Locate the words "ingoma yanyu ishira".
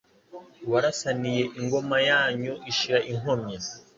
1.59-2.99